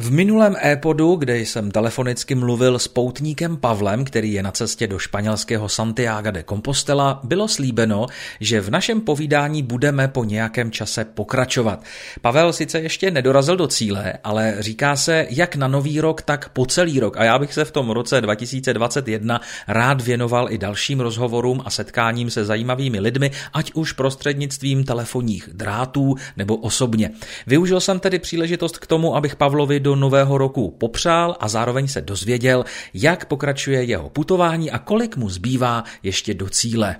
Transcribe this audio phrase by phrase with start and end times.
[0.00, 4.98] V minulém e-podu, kde jsem telefonicky mluvil s poutníkem Pavlem, který je na cestě do
[4.98, 8.06] španělského Santiago de Compostela, bylo slíbeno,
[8.40, 11.84] že v našem povídání budeme po nějakém čase pokračovat.
[12.20, 16.66] Pavel sice ještě nedorazil do cíle, ale říká se jak na nový rok, tak po
[16.66, 21.62] celý rok a já bych se v tom roce 2021 rád věnoval i dalším rozhovorům
[21.64, 27.10] a setkáním se zajímavými lidmi, ať už prostřednictvím telefonních drátů nebo osobně.
[27.46, 32.00] Využil jsem tedy příležitost k tomu, abych Pavlovi do nového roku popřál a zároveň se
[32.00, 36.96] dozvěděl, jak pokračuje jeho putování a kolik mu zbývá ještě do cíle.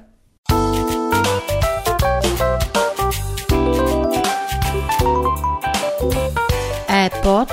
[6.88, 7.48] e-pod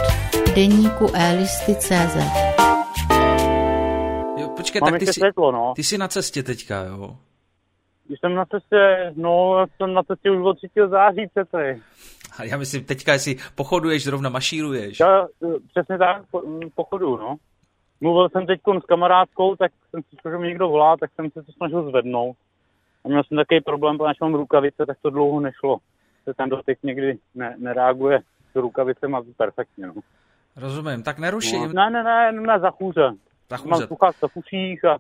[0.56, 2.16] deníku e-listy.cz
[4.38, 5.74] Jo, počkej, Mám tak ty jsi, světlo, no.
[5.76, 7.18] ty jsi na cestě teďka, jo?
[8.08, 10.68] Když jsem na cestě, no, jsem na cestě už od 3.
[10.90, 11.80] září přece.
[12.40, 15.00] A já myslím, teďka jestli pochoduješ, zrovna mašíruješ.
[15.00, 17.36] Já eh, přesně tak, po, mm, pochodu, no.
[18.02, 21.44] Mluvil jsem teď s kamarádkou, tak jsem si že mi někdo volá, tak jsem se
[21.44, 22.36] to snažil zvednout.
[23.06, 25.78] A měl jsem takový problém, protože mám rukavice, tak to dlouho nešlo.
[26.24, 28.20] Se ten dotyk někdy ne, nereaguje
[28.52, 29.94] s rukavicema perfektně, no.
[30.56, 31.62] Rozumím, tak neruším.
[31.62, 31.74] no.
[31.74, 33.12] Ne, ne, ne, ne, za chůře.
[33.48, 34.98] Ta Mám sluchátka v uších a,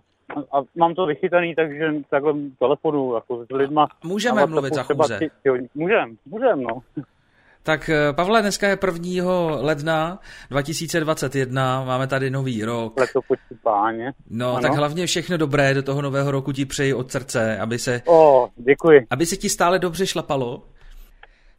[0.52, 3.88] a, mám to vychytaný, takže takhle telefonu jako s lidma.
[4.04, 5.20] Můžeme A mluvit za chůze.
[5.76, 6.81] Můžem, můžem, no.
[7.64, 8.78] Tak eh, Pavle, dneska je
[9.14, 9.26] 1.
[9.62, 13.00] ledna 2021, máme tady nový rok.
[13.00, 14.14] Leto počtu páně.
[14.30, 14.62] No, Ano.
[14.62, 18.48] tak hlavně všechno dobré do toho nového roku ti přeji od srdce, aby se, O,
[18.56, 19.08] děkuji.
[19.09, 20.64] aby se ti stále dobře šlapalo.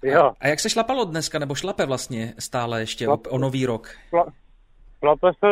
[0.02, 3.66] Jo, A jak se šlapalo dneska, nebo šlape vlastně stále ještě o, Šlap- o nový
[3.66, 3.88] rok?
[4.12, 4.32] šla-
[4.98, 5.46] šlape se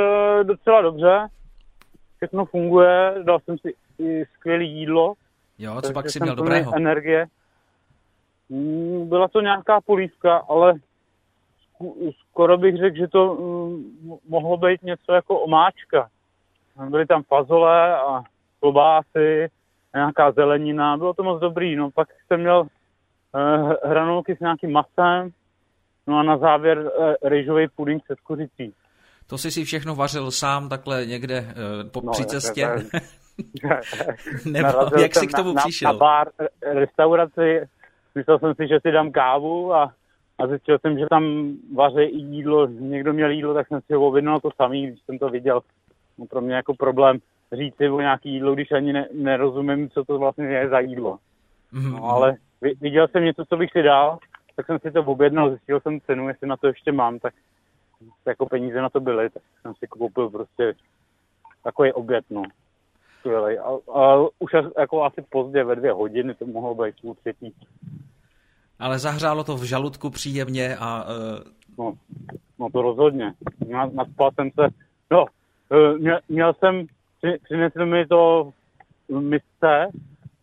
[0.45, 1.19] docela dobře.
[2.25, 5.15] Všechno funguje, dal jsem si i skvělé jídlo.
[5.59, 6.77] Jo, co pak si měl dobrého?
[6.77, 7.27] Energie.
[8.49, 10.75] Mm, Byla to nějaká polívka, ale
[12.31, 16.09] skoro bych řekl, že to mm, mohlo být něco jako omáčka.
[16.89, 18.23] Byly tam fazole a
[18.61, 19.49] klobásy,
[19.93, 21.77] a nějaká zelenina, bylo to moc dobrý.
[21.77, 22.67] No pak jsem měl
[23.35, 25.31] eh, hranolky s nějakým masem,
[26.07, 28.75] no a na závěr eh, rejžový puding se kuřicí.
[29.27, 32.69] To jsi si všechno vařil sám takhle někde eh, po, No, při jak- cestě?
[34.45, 35.93] nebo Narazil jak jsi k tomu na, přišel?
[35.93, 37.61] Na, bar, eh, restauraci,
[38.15, 39.93] myslel jsem si, že si dám kávu a,
[40.39, 44.07] a zjistil jsem, že tam vaří i jídlo, někdo měl jídlo, tak jsem si ho
[44.07, 45.61] objednal to samý, když jsem to viděl.
[46.19, 47.19] No pro mě jako problém
[47.53, 51.19] říct si o nějaký jídlo, když ani ne, nerozumím, co to vlastně je za jídlo.
[51.73, 54.19] Mhm, No ale vi- viděl jsem něco, co bych si dal,
[54.57, 57.35] tak jsem si to objednal, zjistil jsem cenu, jestli na to ještě mám, tak
[58.27, 60.75] jako peníze na to byly, tak jsem si koupil prostě
[61.65, 62.43] takový oběd, no.
[63.19, 63.59] Skvělej.
[63.59, 67.55] A, a už jako asi pozdě ve dvě hodiny to mohlo být půl třetí.
[68.79, 71.95] Ale zahřálo to v žaludku příjemně a eh, No,
[72.59, 73.33] no to rozhodně.
[73.69, 74.69] Na, naspal jsem se.
[75.11, 75.25] No,
[75.73, 76.87] eh, měl, měl jsem,
[77.19, 78.51] při- přinesl mi to
[79.19, 79.89] misce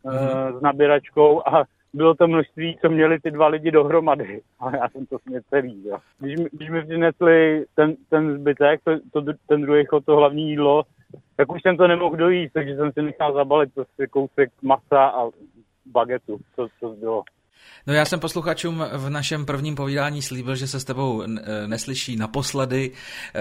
[0.03, 0.15] Mhm.
[0.15, 4.41] uh, s nabíračkou a bylo to množství, co měli ty dva lidi dohromady.
[4.59, 5.97] A já jsem to směl celý, jo.
[6.19, 10.49] Když, mi- když mi přinesli ten, ten zbytek, to, to, ten druhý chod, to hlavní
[10.49, 10.83] jídlo,
[11.35, 15.29] tak už jsem to nemohl dojíst, takže jsem si nechal zabalit prostě kousek masa a
[15.85, 17.23] bagetu, to, to bylo.
[17.87, 21.23] No já jsem posluchačům v našem prvním povídání slíbil, že se s tebou
[21.67, 22.91] neslyší naposledy.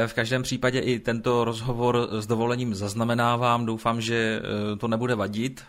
[0.07, 3.67] V každém případě i tento rozhovor s dovolením zaznamenávám.
[3.67, 5.65] Doufám, že eh, to nebude vadit.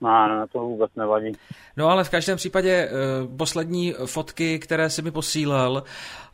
[0.00, 1.32] No, no, to vůbec nevadí.
[1.78, 2.90] No ale v každém případě eh,
[3.36, 5.82] poslední fotky, které si mi posílal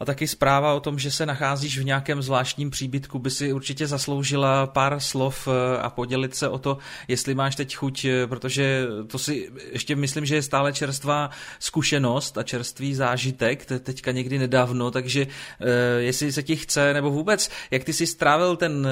[0.01, 3.87] a taky zpráva o tom, že se nacházíš v nějakém zvláštním příbytku, by si určitě
[3.87, 8.87] zasloužila pár slov eh, a podělit se o to, jestli máš teď chuť, eh, protože
[9.07, 14.39] to si ještě myslím, že je stále čerstvá zkušenost a čerstvý zážitek, te- teďka někdy
[14.39, 15.27] nedávno, takže
[15.99, 18.89] jestli se ti chce, nebo vůbec, jak ty si strávil ten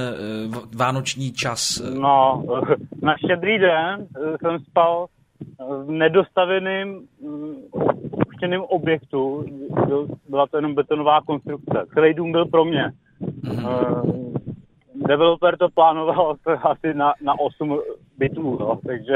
[0.77, 1.83] vánoční čas?
[1.95, 2.45] No,
[3.03, 4.07] na štědrý den
[4.41, 5.07] jsem spal
[5.87, 6.89] v nedostaveném
[7.23, 9.45] mm, opuštěném objektu.
[9.87, 11.85] Byl- Byla to jenom betonová konstrukce.
[11.95, 12.93] Celý dům byl pro mě.
[13.43, 13.67] Mhm.
[13.67, 14.23] Eh,
[15.09, 17.81] Developer to plánoval asi na, na 8
[18.19, 19.13] bytů, no, takže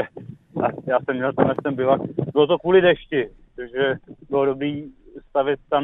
[0.61, 2.01] já, já jsem měl tenhle ten bivak.
[2.33, 3.95] Bylo to kvůli dešti, takže
[4.29, 4.83] bylo dobrý
[5.29, 5.83] stavit tam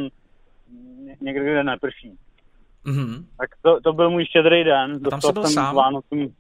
[1.04, 2.18] ně- někde, kde neprší.
[2.86, 3.26] Mhm.
[3.38, 5.00] Tak to, to byl můj štědrý den.
[5.06, 5.76] A tam jsi byl jsem sám?
[5.76, 6.34] Vánocům,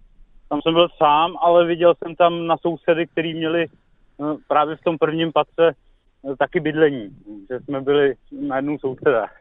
[0.53, 4.81] tam jsem byl sám, ale viděl jsem tam na sousedy, kteří měli eh, právě v
[4.81, 7.09] tom prvním patře eh, taky bydlení.
[7.49, 8.15] Že jsme byli
[8.47, 9.35] na jednou sousedách.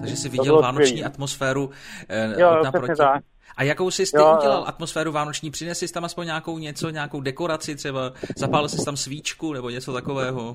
[0.00, 1.04] Takže jsi viděl vánoční skvělý.
[1.04, 1.70] atmosféru
[2.08, 2.92] eh, Jo, naproti.
[2.98, 3.22] tak.
[3.56, 5.50] A jakou jsi ty Jo, udělal atmosféru vánoční?
[5.50, 8.12] Přinesl jsi tam aspoň nějakou něco, nějakou dekoraci třeba?
[8.36, 10.52] Zapálil jsi tam svíčku nebo něco takového?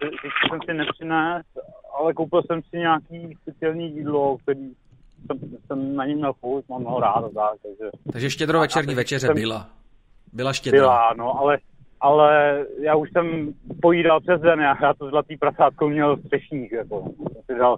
[0.00, 1.60] Ty jsem si nepřinesl,
[1.98, 4.74] ale koupil jsem si nějaký speciální jídlo, který
[5.26, 7.90] jsem, jsem na ní měl chuť, mám ho rád, tak, takže...
[8.12, 9.66] Takže štědrovečerní večeře jsem, byla.
[10.32, 10.80] Byla štědrá.
[10.80, 11.58] Byla, no, ale,
[12.00, 17.04] ale já už jsem pojídal přes den, já, já to zlatý prasátko měl střešník, jako,
[17.32, 17.76] jsem si dal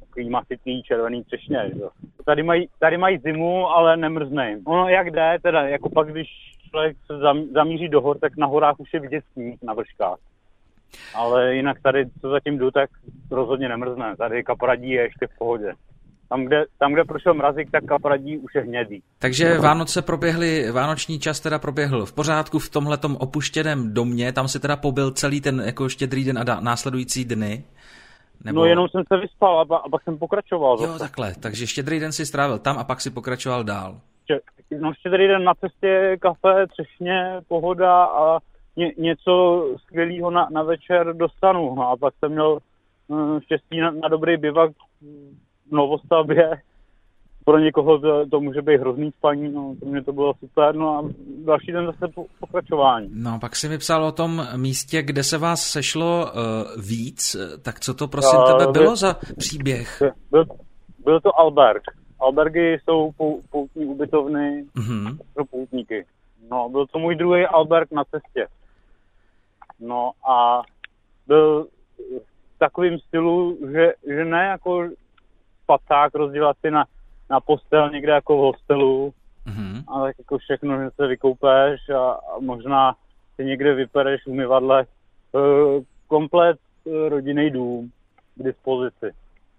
[0.00, 1.80] takový masitný červený třešně, že?
[2.24, 4.62] Tady mají, tady mají zimu, ale nemrzne jim.
[4.66, 6.28] Ono jak jde, teda, jako pak, když
[6.70, 7.14] člověk se
[7.52, 10.18] zamíří do hor, tak na horách už je vidět sníh na vrškách.
[11.14, 12.90] Ale jinak tady, co zatím jdu, tak
[13.30, 14.16] rozhodně nemrzne.
[14.16, 15.72] Tady kapradí je ještě v pohodě.
[16.28, 19.02] Tam, kde, tam, kde prošel mrazík, tak kapradí už je hnědý.
[19.18, 24.60] Takže Vánoce proběhly, vánoční čas teda proběhl v pořádku v tomhletom opuštěném domě, tam si
[24.60, 27.64] teda pobyl celý ten jako štědrý den a da, následující dny?
[28.44, 28.60] Nebo...
[28.60, 30.76] No jenom jsem se vyspal a, a pak jsem pokračoval.
[30.80, 30.98] Jo, zase.
[30.98, 34.00] takhle, takže štědrý den si strávil tam a pak si pokračoval dál.
[34.80, 38.38] No štědrý den na cestě, kafe, třešně, pohoda a
[38.76, 41.74] ně, něco skvělého na, na večer dostanu.
[41.74, 42.58] No a pak jsem měl
[43.08, 44.70] uh, štěstí na, na dobrý bivak
[45.72, 46.50] novostavbě.
[47.44, 50.88] Pro někoho to, to může být hrozný spaní, no, to mě to bylo super, no
[50.98, 51.02] a
[51.44, 53.08] další den zase po, pokračování.
[53.12, 57.80] No, pak si mi psal o tom místě, kde se vás sešlo uh, víc, tak
[57.80, 60.02] co to prosím tebe uh, bylo byl, za příběh?
[60.30, 60.44] Byl,
[61.04, 61.82] byl to Alberg.
[62.20, 63.10] Albergy jsou
[63.50, 65.18] poutní ubytovny mm-hmm.
[65.34, 66.06] pro poutníky.
[66.50, 68.46] No, byl to můj druhý Alberg na cestě.
[69.80, 70.62] No a
[71.26, 71.66] byl
[72.54, 74.88] v takovým stylu, že, že ne jako
[75.68, 76.84] spacák rozdělat si na,
[77.30, 79.12] na postel někde jako v hostelu,
[79.46, 79.84] mm-hmm.
[79.88, 82.94] ale jako všechno, že se vykoupeš a, a možná
[83.36, 84.80] si někde vypereš umyvadle.
[84.82, 84.86] E,
[86.06, 87.90] komplet e, rodinný dům
[88.34, 89.10] k dispozici.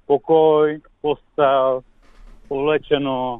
[0.05, 1.81] Pokoj, postel,
[2.47, 3.39] povlečeno,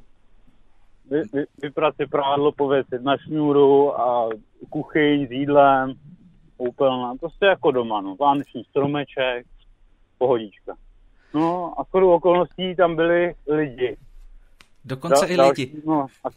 [1.11, 4.29] vy, vy, vyprat si prádlo, pověsit na šňůru a
[4.69, 5.93] kuchyň s jídlem,
[6.57, 9.45] úplná, prostě jako doma, no, vánoční stromeček,
[10.17, 10.75] pohodička.
[11.33, 13.97] No a skoro okolností tam byli lidi.
[14.85, 15.81] Dokonce da, i další, lidi.
[15.85, 16.29] No, a,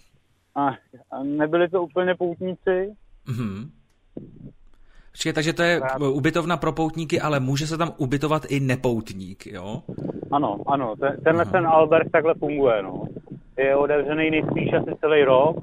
[0.60, 0.68] a,
[1.10, 2.94] a nebyli to úplně poutníci.
[3.28, 3.70] Mm-hmm.
[5.12, 5.80] Počkej, takže to je
[6.12, 9.82] ubytovna pro poutníky, ale může se tam ubytovat i nepoutník, jo?
[10.30, 13.04] Ano, ano, ten, tenhle ten Albert takhle funguje, no.
[13.58, 15.56] Je otevřený nejspíš asi celý rok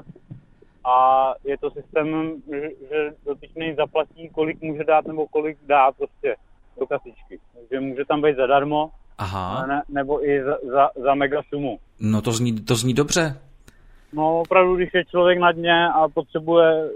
[0.85, 6.35] a je to systém, že, že dotyčný zaplatí, kolik může dát nebo kolik dá prostě
[6.79, 7.39] do kasičky.
[7.53, 9.66] Takže může tam být zadarmo, Aha.
[9.68, 11.80] Ne, nebo i za, za, za mega sumu.
[12.00, 13.39] No to zní, to zní dobře.
[14.13, 16.89] No opravdu, když je člověk na dně a potřebuje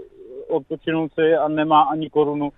[0.48, 2.50] odpočinout si a nemá ani korunu,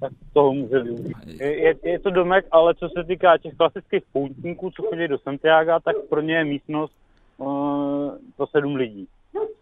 [0.00, 1.16] tak toho může využít.
[1.40, 5.72] Je, je to domek, ale co se týká těch klasických poutníků, co chodí do Santiago,
[5.84, 6.92] tak pro ně je místnost
[7.36, 9.08] uh, pro sedm lidí.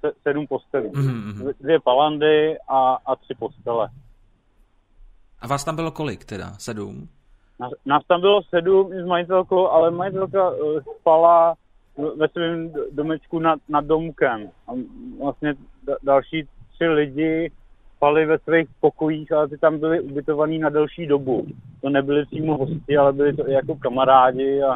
[0.01, 0.89] Se, sedm postelí.
[0.89, 1.53] Mm-hmm.
[1.61, 3.89] Dvě palandy a, a tři postele.
[5.41, 6.53] A vás tam bylo kolik teda?
[6.59, 7.09] Sedm?
[7.87, 10.57] Nás, tam bylo sedm s majitelkou, ale majitelka uh,
[11.01, 11.55] spala
[12.17, 14.49] ve svém domečku nad, nad domkem.
[14.69, 14.73] A
[15.23, 15.55] vlastně
[15.87, 17.51] da, další tři lidi
[17.97, 21.47] spali ve svých pokojích, ale ty tam byli ubytovaní na delší dobu.
[21.83, 24.73] To nebyli přímo hosti, ale byli to i jako kamarádi a,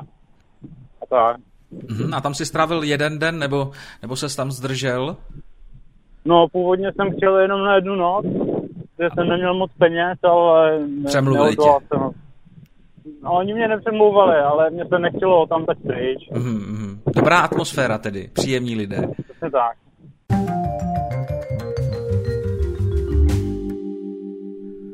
[1.02, 1.36] a tak.
[1.74, 2.16] Mm-hmm.
[2.16, 3.70] A tam si strávil jeden den, nebo,
[4.02, 5.16] nebo se tam zdržel?
[6.24, 8.26] No, původně jsem chtěl jenom na jednu noc,
[8.96, 10.80] protože jsem neměl moc peněz, ale...
[11.06, 11.70] Přemluvili tě.
[11.88, 12.23] Jsem.
[13.24, 16.30] No, oni mě nepřemlouvali, ale mě se nechtělo tam tak pryč.
[16.32, 16.98] Mm-hmm.
[17.16, 19.08] Dobrá atmosféra tedy, příjemní lidé.
[19.12, 19.76] Přesně tak.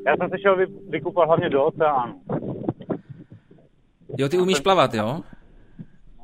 [0.07, 2.21] Já jsem se šel vy, vykupat hlavně do oceánu.
[4.19, 5.21] Jo, ty umíš plavat, jo?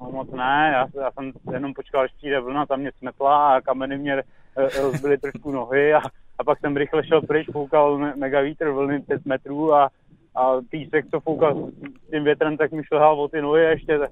[0.01, 3.61] No moc ne, já, já jsem jenom počkal, až přijde vlna, tam mě smetla a
[3.61, 6.01] kameny mě eh, rozbily trošku nohy a,
[6.39, 9.91] a pak jsem rychle šel pryč, foukal mega vítr, vlny 5 metrů a,
[10.37, 11.71] a písek, co foukal
[12.07, 14.11] s tím větrem, tak mi šlehal o ty nohy ještě, tak,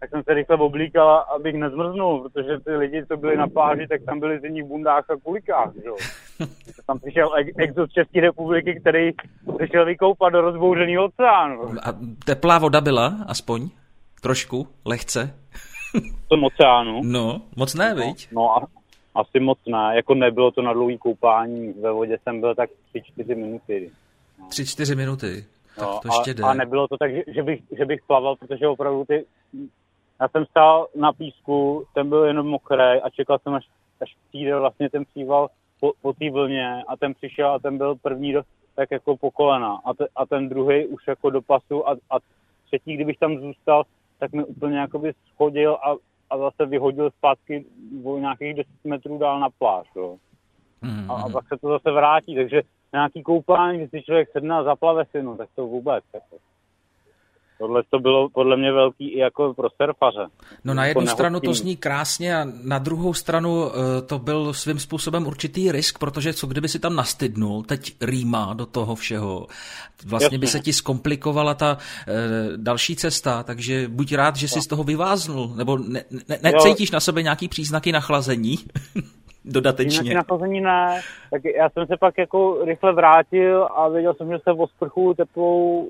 [0.00, 4.02] tak jsem se rychle oblíkal, abych nezmrznul, protože ty lidi, co byli na pláži, tak
[4.06, 5.96] tam byli v jiných bundách a kulikách, že jo.
[6.86, 9.10] Tam přišel exot České republiky, který
[9.58, 11.62] přišel vykoupat do rozbouřeného oceánu.
[11.62, 11.92] A
[12.24, 13.68] teplá voda byla aspoň?
[14.22, 14.68] Trošku?
[14.84, 15.34] Lehce?
[16.24, 17.00] V tom oceánu?
[17.04, 18.28] No, moc ne, no, viď?
[18.32, 18.66] No, a,
[19.14, 19.92] asi moc ne.
[19.96, 21.72] Jako nebylo to na dlouhý koupání.
[21.72, 22.70] Ve vodě jsem byl tak
[23.18, 23.90] 3-4 minuty.
[24.48, 24.96] 3-4
[25.78, 26.00] no.
[26.02, 26.42] Tak to ještě a, jde.
[26.42, 29.26] a nebylo to tak, že, že, bych, že bych plaval, protože opravdu ty...
[30.20, 33.68] Já jsem stál na písku, ten byl jenom mokrý a čekal jsem, až,
[34.00, 35.48] až přijde vlastně ten příval
[35.80, 38.42] po, po té vlně a ten přišel a ten byl první do,
[38.74, 42.16] tak jako po kolena a, te, a ten druhý už jako do pasu a, a
[42.66, 43.82] třetí, kdybych tam zůstal,
[44.18, 45.94] tak mi úplně jakoby schodil a,
[46.30, 47.64] a zase vyhodil zpátky
[48.04, 49.86] o nějakých 10 metrů dál na pláž.
[49.96, 50.16] Jo.
[50.82, 51.12] Mm-hmm.
[51.12, 52.62] A, a pak se to zase vrátí, takže
[52.92, 56.04] nějaký koupání, když si člověk sedne a zaplave si, no tak to vůbec.
[56.14, 56.36] Jako.
[57.58, 60.26] Tohle to bylo podle mě velký i jako pro surfaře.
[60.64, 64.78] No na jednu stranu to zní krásně a na druhou stranu eh, to byl svým
[64.78, 69.46] způsobem určitý risk, protože co kdyby si tam nastydnul, teď rýma do toho všeho.
[70.06, 70.38] Vlastně Jasně.
[70.38, 71.78] by se ti zkomplikovala ta
[72.08, 74.62] e, další cesta, takže buď rád, že jsi no.
[74.62, 78.56] z toho vyváznul, nebo ne, ne, necítíš na sebe nějaký příznaky nachlazení?
[79.46, 80.14] dodatečně.
[80.14, 81.00] Na nachlazení ne,
[81.30, 85.88] tak já jsem se pak jako rychle vrátil a věděl jsem, že se osprchu teplou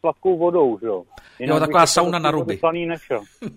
[0.00, 1.04] sladkou vodou, že jo.
[1.38, 2.58] jo, taková sauna na ruby.
[2.86, 3.22] nešel.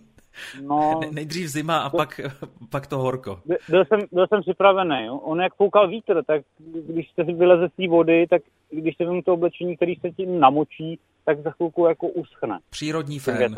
[0.62, 2.22] No, ne, nejdřív zima a to, pak,
[2.70, 3.40] pak to horko.
[3.70, 5.06] Byl jsem, byl jsem připravený.
[5.06, 5.16] Jo.
[5.16, 6.42] On jak foukal vítr, tak
[6.88, 11.00] když se vyleze z té vody, tak když se to oblečení, který se tím namočí,
[11.26, 12.60] tak za chvilku jako uschne.
[12.70, 13.56] Přírodní fén.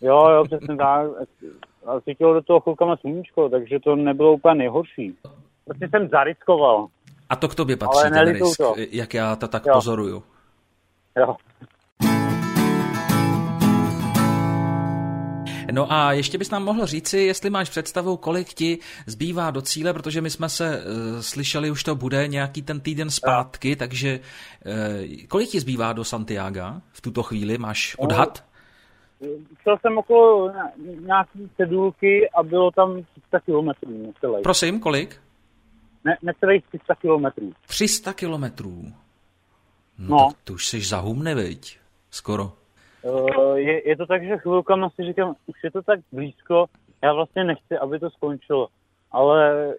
[0.00, 1.06] Jo, jo, přesně tak.
[1.86, 5.14] A cítilo do toho chvilkama sluníčko, takže to nebylo úplně nejhorší.
[5.64, 6.86] Prostě jsem zariskoval.
[7.28, 8.74] A to k tobě patří, ten risk, to.
[8.90, 9.72] jak já to tak jo.
[9.74, 10.22] pozoruju.
[11.18, 11.36] Jo.
[15.72, 19.92] No a ještě bys nám mohl říci, jestli máš představu, kolik ti zbývá do cíle,
[19.92, 23.76] protože my jsme se uh, slyšeli, už to bude nějaký ten týden zpátky, no.
[23.76, 24.20] takže
[24.66, 27.58] uh, kolik ti zbývá do Santiago v tuto chvíli?
[27.58, 28.44] Máš odhad?
[29.62, 30.52] Šel jsem okolo
[31.00, 34.14] nějaký cedulky a bylo tam 300 kilometrů.
[34.42, 35.20] Prosím, kolik?
[36.04, 37.52] Ne, necelých 300 kilometrů.
[37.66, 38.82] 300 kilometrů?
[39.98, 40.28] No, no.
[40.28, 41.78] Tak to už jsi zahumne, veď?
[42.10, 42.52] Skoro.
[43.02, 46.66] Uh, je, je to tak, že chvilkama si říkám, už je to tak blízko,
[47.02, 48.68] já vlastně nechci, aby to skončilo.
[49.12, 49.74] Ale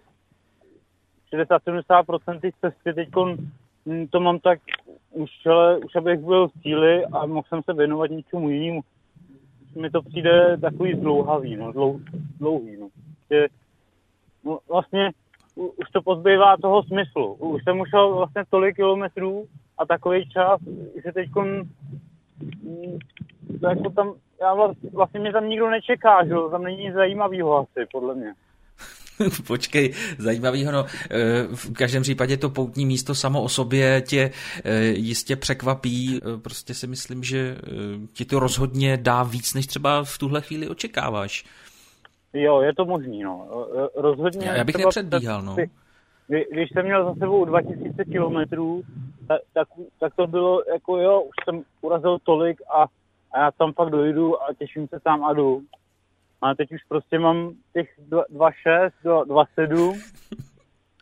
[1.32, 3.08] 60-70% té cesty teď
[3.86, 4.58] hm, to mám tak
[5.10, 8.80] už, ale, už abych byl v cíli a mohl jsem se věnovat něčemu jinému.
[9.76, 12.00] Mi to přijde takový zdlouhavý, no, dlou,
[12.38, 12.88] dlouhý, no.
[13.30, 13.46] Že,
[14.44, 15.10] no vlastně
[15.56, 17.34] už to pozbývá toho smyslu.
[17.34, 19.46] Už jsem ušel vlastně tolik kilometrů
[19.78, 20.60] a takový čas,
[21.04, 21.30] že teď
[23.68, 28.14] jako tam, já vlastně, vlastně mě tam nikdo nečeká, že tam není zajímavýho asi, podle
[28.14, 28.34] mě.
[29.46, 34.30] Počkej, zajímavýho, no, eh, v každém případě to poutní místo samo o sobě tě
[34.64, 37.56] eh, jistě překvapí, eh, prostě si myslím, že
[38.12, 41.44] ti to rozhodně dá víc, než třeba v tuhle chvíli očekáváš.
[42.32, 43.48] Jo, je to možný, no.
[43.96, 44.46] Rozhodně.
[44.46, 45.56] Já, já bych nepředbíhal, no.
[46.26, 48.82] Když jsem měl za sebou 2000 kilometrů,
[49.28, 49.68] tak, tak,
[50.00, 52.86] tak to bylo jako jo, už jsem urazil tolik a,
[53.32, 55.62] a já tam pak dojdu a těším se tam a jdu.
[56.44, 60.00] A teď už prostě mám těch 2,6 do 2,7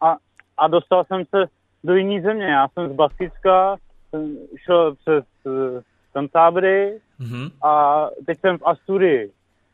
[0.02, 0.16] a,
[0.56, 1.44] a dostal jsem se
[1.84, 2.44] do jiné země.
[2.44, 3.76] Já jsem z Baskicka,
[4.10, 6.20] jsem šel přes eh,
[7.20, 7.50] mm-hmm.
[7.62, 9.32] a teď jsem v Asturii.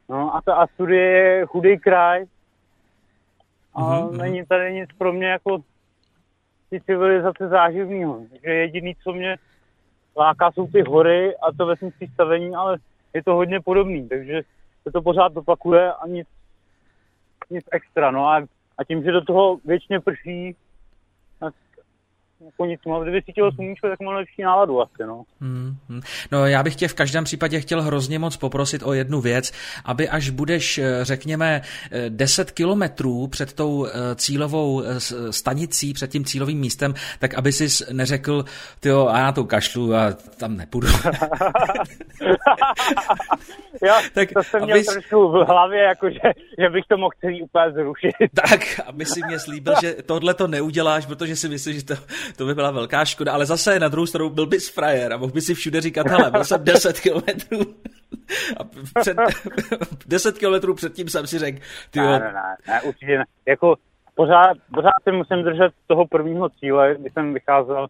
[0.09, 2.25] No a ta Asturie je chudý kraj
[3.75, 4.17] a mm-hmm.
[4.17, 5.59] není tady nic pro mě jako
[6.71, 8.25] ty civilizace záživného.
[8.31, 9.37] Takže jediný, co mě
[10.17, 12.79] láká, jsou ty hory a to vesnické stavení, ale
[13.15, 14.43] je to hodně podobný, takže
[14.89, 16.29] se to pořád opakuje a nic,
[17.51, 18.11] nic extra.
[18.11, 18.47] No a,
[18.79, 20.57] a tím, že do toho věčně prší,
[22.45, 25.23] jako nic, no, kdyby cítil sluníčko, tak mám lepší náladu asi, no.
[25.41, 26.01] Hmm, hmm.
[26.33, 29.53] No já bych tě v každém případě chtěl hrozně moc poprosit o jednu věc,
[29.85, 31.63] aby až budeš, eh, řekněme,
[32.09, 34.83] 10 eh, kilometrů před tou eh, cílovou
[35.31, 38.45] stanicí, před tím cílovým místem, tak aby si neřekl,
[38.85, 40.89] jo, a já to kašlu a tam nepůjdu.
[43.83, 44.87] jo, tak to jsem měl abys...
[44.87, 46.21] trošku v hlavě, jakože,
[46.59, 48.15] že bych to mohl celý úplně zrušit.
[48.35, 51.95] tak, aby si mě slíbil, že tohle to neuděláš, protože si myslíš, že to
[52.37, 55.33] to by byla velká škoda, ale zase na druhou stranu byl bys frajer a mohl
[55.33, 57.61] by si všude říkat, hele, byl jsem 10 kilometrů
[58.57, 58.65] a
[59.01, 59.17] před,
[60.07, 61.59] 10 kilometrů předtím jsem si řekl,
[61.91, 63.25] ty ne, ne, ne, ne, určitě ne.
[63.47, 63.75] Jako
[64.15, 67.87] pořád, pořád si musím držet toho prvního cíle, když jsem vycházel,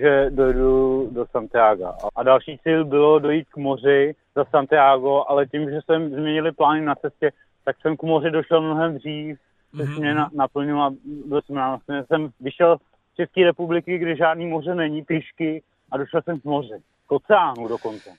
[0.00, 1.92] že dojdu do Santiago.
[2.16, 6.80] A další cíl bylo dojít k moři za Santiago, ale tím, že jsem změnili plány
[6.80, 7.30] na cestě,
[7.64, 9.38] tak jsem k moři došel mnohem dřív,
[9.76, 10.00] což mm-hmm.
[10.00, 10.94] mě na, naplnilo a
[11.26, 12.76] byl jsem, vlastně jsem vyšel
[13.20, 15.62] České republiky, kde žádný moře není, pěšky
[15.92, 16.74] a došel jsem k moři.
[17.06, 18.10] K oceánu dokonce.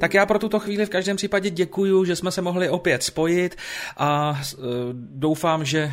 [0.00, 3.56] Tak já pro tuto chvíli v každém případě děkuju, že jsme se mohli opět spojit
[3.96, 4.56] a e,
[4.92, 5.92] doufám, že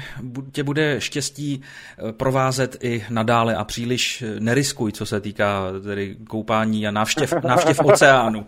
[0.51, 6.15] tě bude štěstí e, provázet i nadále a příliš e, neriskuj, co se týká tedy
[6.29, 8.45] koupání a návštěv, návštěv oceánu.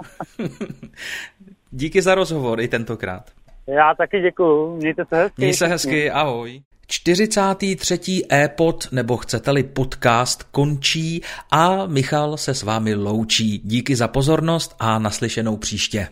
[1.71, 3.42] Díky za rozhovor i tentokrát.
[3.67, 4.75] Já taky děkuju.
[4.75, 5.41] Mějte se hezky.
[5.41, 6.61] Měj se hezky, ahoj.
[6.87, 8.21] 43.
[8.31, 13.61] e-pod, nebo chcete-li podcast, končí a Michal se s vámi loučí.
[13.63, 16.07] Díky za pozornost a naslyšenou příště.